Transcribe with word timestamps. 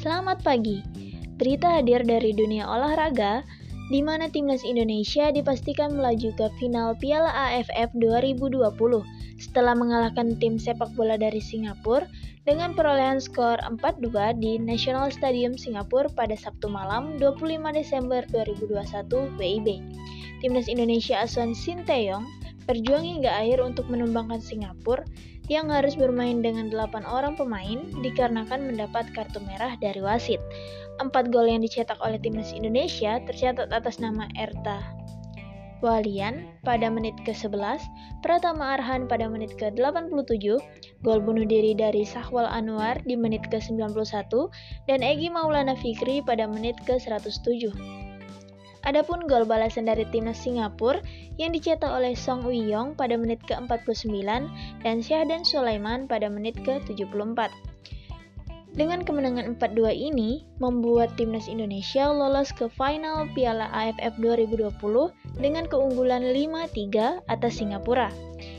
Selamat 0.00 0.40
pagi. 0.40 0.80
Berita 1.36 1.76
hadir 1.76 2.00
dari 2.00 2.32
dunia 2.32 2.64
olahraga 2.64 3.44
di 3.92 4.00
mana 4.00 4.32
timnas 4.32 4.64
Indonesia 4.64 5.28
dipastikan 5.28 5.92
melaju 5.92 6.32
ke 6.40 6.48
final 6.56 6.96
Piala 6.96 7.28
AFF 7.28 7.92
2020 8.00 8.64
setelah 9.36 9.76
mengalahkan 9.76 10.40
tim 10.40 10.56
sepak 10.56 10.88
bola 10.96 11.20
dari 11.20 11.44
Singapura 11.44 12.08
dengan 12.48 12.72
perolehan 12.72 13.20
skor 13.20 13.60
4-2 13.60 14.40
di 14.40 14.56
National 14.56 15.12
Stadium 15.12 15.60
Singapura 15.60 16.08
pada 16.16 16.32
Sabtu 16.32 16.72
malam 16.72 17.20
25 17.20 17.60
Desember 17.76 18.24
2021 18.32 19.36
WIB. 19.36 19.68
Timnas 20.40 20.64
Indonesia 20.72 21.20
asuhan 21.20 21.52
Sinteyong 21.52 22.24
berjuang 22.68 23.04
hingga 23.06 23.30
akhir 23.30 23.62
untuk 23.64 23.86
menumbangkan 23.88 24.40
Singapura 24.42 25.06
yang 25.50 25.70
harus 25.70 25.98
bermain 25.98 26.38
dengan 26.44 26.70
8 26.70 27.02
orang 27.06 27.34
pemain 27.34 27.82
dikarenakan 28.00 28.70
mendapat 28.70 29.10
kartu 29.12 29.42
merah 29.42 29.74
dari 29.82 29.98
wasit. 29.98 30.38
Empat 31.02 31.34
gol 31.34 31.48
yang 31.48 31.64
dicetak 31.64 31.98
oleh 32.04 32.20
timnas 32.22 32.54
Indonesia 32.54 33.18
tercatat 33.26 33.72
atas 33.74 33.98
nama 33.98 34.30
Erta 34.38 35.00
Walian 35.80 36.44
pada 36.60 36.92
menit 36.92 37.16
ke-11, 37.24 37.80
Pratama 38.20 38.76
Arhan 38.76 39.08
pada 39.08 39.24
menit 39.32 39.56
ke-87, 39.56 40.60
gol 41.00 41.20
bunuh 41.24 41.48
diri 41.48 41.72
dari 41.72 42.04
Sahwal 42.04 42.44
Anwar 42.44 43.00
di 43.08 43.16
menit 43.16 43.48
ke-91, 43.48 44.28
dan 44.84 45.00
Egi 45.00 45.32
Maulana 45.32 45.72
Fikri 45.80 46.20
pada 46.20 46.44
menit 46.44 46.76
ke-107. 46.84 47.72
Adapun 48.90 49.30
gol 49.30 49.46
balasan 49.46 49.86
dari 49.86 50.02
timnas 50.10 50.42
Singapura 50.42 50.98
yang 51.38 51.54
dicetak 51.54 51.86
oleh 51.86 52.18
Song 52.18 52.42
Wiyong 52.42 52.98
pada 52.98 53.14
menit 53.14 53.38
ke-49 53.46 54.26
dan 54.82 54.98
Syahdan 54.98 55.46
Sulaiman 55.46 56.10
pada 56.10 56.26
menit 56.26 56.58
ke-74. 56.66 57.54
Dengan 58.74 59.02
kemenangan 59.02 59.58
4-2 59.58 59.94
ini, 59.94 60.46
membuat 60.58 61.14
timnas 61.14 61.46
Indonesia 61.46 62.10
lolos 62.10 62.50
ke 62.50 62.66
final 62.70 63.30
Piala 63.30 63.70
AFF 63.70 64.18
2020 64.18 64.74
dengan 65.38 65.70
keunggulan 65.70 66.26
5-3 66.34 67.30
atas 67.30 67.62
Singapura. 67.62 68.10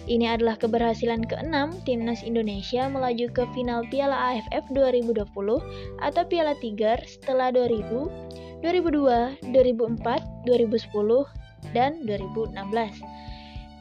Ini 0.08 0.36
adalah 0.36 0.56
keberhasilan 0.59 1.28
keenam 1.28 1.76
timnas 1.84 2.24
Indonesia 2.24 2.88
melaju 2.88 3.28
ke 3.36 3.44
final 3.52 3.84
Piala 3.88 4.36
AFF 4.36 4.64
2020 4.72 5.28
atau 6.00 6.24
Piala 6.28 6.56
Tiger 6.59 7.00
setelah 7.04 7.52
2000 7.52 8.51
2002, 8.62 9.52
2004, 9.54 10.48
2010, 10.48 11.26
dan 11.73 12.02
2016. 12.06 13.02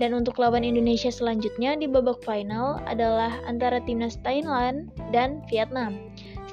Dan 0.01 0.17
untuk 0.17 0.41
lawan 0.41 0.65
Indonesia 0.65 1.13
selanjutnya 1.13 1.77
di 1.77 1.85
babak 1.85 2.25
final 2.25 2.81
adalah 2.89 3.37
antara 3.45 3.85
timnas 3.85 4.17
Thailand 4.25 4.89
dan 5.13 5.45
Vietnam. 5.53 6.01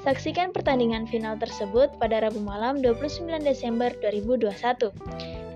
Saksikan 0.04 0.52
pertandingan 0.54 1.08
final 1.08 1.34
tersebut 1.40 1.90
pada 1.96 2.22
Rabu 2.22 2.44
malam 2.44 2.84
29 2.84 3.40
Desember 3.42 3.90
2021. 4.04 4.92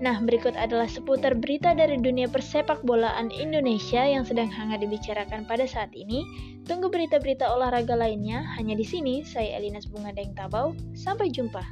Nah, 0.03 0.19
berikut 0.19 0.51
adalah 0.59 0.89
seputar 0.89 1.31
berita 1.37 1.71
dari 1.71 1.95
dunia 1.95 2.27
persepak 2.27 2.83
bolaan 2.83 3.31
Indonesia 3.31 4.03
yang 4.03 4.27
sedang 4.27 4.51
hangat 4.51 4.83
dibicarakan 4.83 5.47
pada 5.47 5.63
saat 5.63 5.95
ini. 5.95 6.27
Tunggu 6.67 6.91
berita-berita 6.91 7.47
olahraga 7.47 7.95
lainnya 7.95 8.43
hanya 8.59 8.75
di 8.75 8.83
sini. 8.83 9.23
Saya 9.23 9.55
Elinas 9.55 9.87
Bunga 9.87 10.11
Deng 10.11 10.35
Tabau. 10.35 10.75
Sampai 10.91 11.31
jumpa. 11.31 11.63